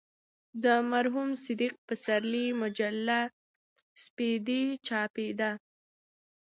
[0.63, 3.19] د مرحوم صدیق پسرلي مجله
[4.03, 5.51] "سپېدې" چاپېده.